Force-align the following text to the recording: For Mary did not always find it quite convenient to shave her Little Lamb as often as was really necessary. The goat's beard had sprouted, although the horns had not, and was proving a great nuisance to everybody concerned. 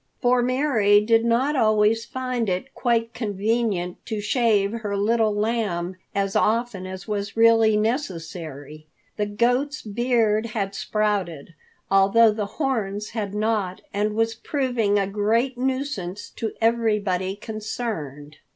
For 0.19 0.41
Mary 0.41 0.99
did 1.01 1.23
not 1.23 1.55
always 1.55 2.05
find 2.05 2.49
it 2.49 2.73
quite 2.73 3.13
convenient 3.13 4.03
to 4.07 4.19
shave 4.19 4.71
her 4.79 4.97
Little 4.97 5.31
Lamb 5.35 5.95
as 6.15 6.35
often 6.35 6.87
as 6.87 7.07
was 7.07 7.37
really 7.37 7.77
necessary. 7.77 8.87
The 9.17 9.27
goat's 9.27 9.83
beard 9.83 10.47
had 10.47 10.73
sprouted, 10.73 11.53
although 11.91 12.31
the 12.31 12.47
horns 12.57 13.09
had 13.09 13.35
not, 13.35 13.81
and 13.93 14.15
was 14.15 14.33
proving 14.33 14.97
a 14.97 15.05
great 15.05 15.55
nuisance 15.55 16.31
to 16.31 16.51
everybody 16.59 17.35
concerned. 17.35 18.37